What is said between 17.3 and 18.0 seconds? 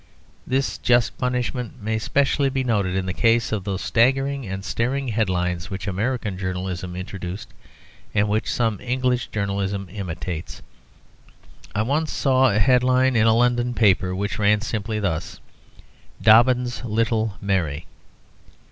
Mary."